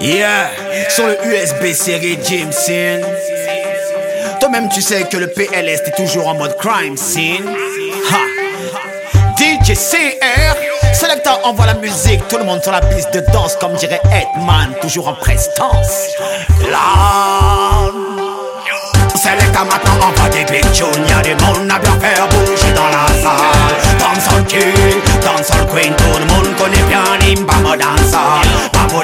[0.00, 0.50] Yeah,
[0.90, 3.00] sur le USB série Jameson.
[4.40, 7.48] Toi-même, tu sais que le PLS est toujours en mode crime scene.
[8.10, 8.18] Ha.
[9.38, 13.74] DJ CR, Selecta envoie la musique, tout le monde sur la piste de danse, comme
[13.74, 16.08] dirait Edman, toujours en prestance.
[16.70, 17.90] Là.
[19.14, 23.06] Selecta maintenant envoie des big tunes, y'a du monde à bien faire bouger dans la
[23.22, 23.98] salle.
[23.98, 28.45] Dancehall King, Dancehall Queen, tout le monde connaît bien l'Imbamo Dancehall.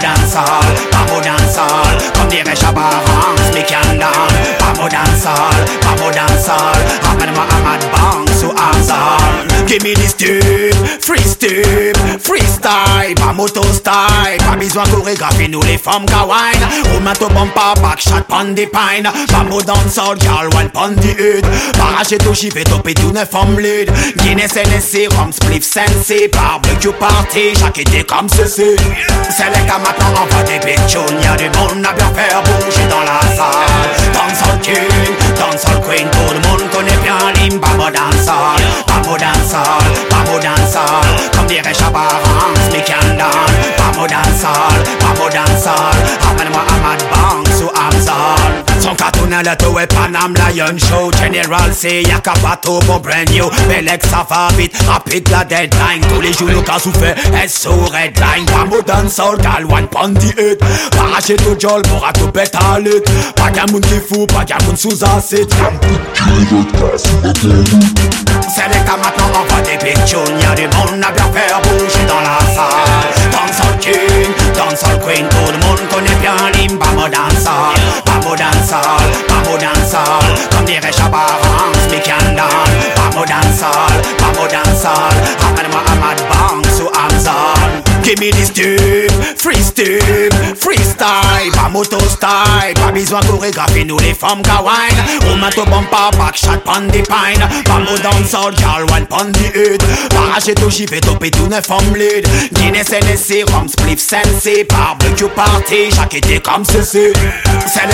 [0.02, 7.22] dancehall, Pabo dancehall Kom dere shabba hangs, mi kan dan Pabo dancehall, Pabo dancehall I'm
[7.22, 8.98] in my amad bang, so answer
[9.70, 15.62] Give me this tip, free tip, free style, pas moto style, pas besoin chorégraphie, nous
[15.62, 16.54] les femmes kawaii.
[16.92, 21.12] Roumain to bumper, back shot, pan the pine, pas mot dancehall, girl, one pan the
[21.18, 21.44] hood.
[21.76, 23.90] Paraché to chiffé, topé, tout neuf femmes lead.
[24.18, 28.76] Guinness, NSC, Rum, Spliff, Sensei, barbecue party, chaque été comme ceci.
[29.30, 32.86] C'est les cas maintenant, va des big tunes, y'a du monde à bien faire bouger
[32.88, 33.90] dans la salle.
[34.14, 38.61] Dancehall king, dancehall queen, tout le monde connaît bien l'imbamo dancehall.
[49.40, 51.10] La tour et Panam Lion Show.
[51.18, 53.48] General c'est y'a bateau pour brand new.
[53.66, 56.02] Belek ça va vite, rapide la deadline.
[56.14, 57.16] Tous les jours le cas souffert,
[57.48, 58.44] SO Redline.
[58.46, 60.60] Bamo dancehall, gal one pondi hit.
[60.94, 62.30] Paraché tout jol pour à tout
[62.84, 63.34] lutte.
[63.34, 65.48] Pas qu'un monde qui fou, pas qu'un monde sous acide.
[68.54, 71.60] C'est les cas maintenant on voit des big tunes Y'a du monde à bien faire
[78.72, 80.96] Bambo dance all, come dancehall, Mambo dancehall Comme dance.
[80.96, 85.12] Chabarance, mi candal Mambo dancehall, Mambo dancehall
[85.46, 90.81] Amène-moi à Mad Banks ou Amazon Give me this tube, free tube, free
[91.52, 95.28] pas moto style, pas besoin chorégraphie, nous les femmes kawaii.
[95.28, 99.52] Roumain to bumper, back shot, pan the pine, pas mot dancehall, girl, one pan the
[99.54, 99.82] hood.
[100.10, 102.26] Paraché to chiffé, topé, tout neuf femmes lead.
[102.54, 107.12] Guinness, NSC, Rum, Spliff, Sensei, barbecue party, chaque été comme ceci.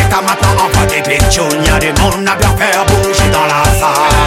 [0.09, 3.65] Cas maintenant, on voit des tunes, y'a du monde à bien faire bouger dans la
[3.65, 4.18] salle.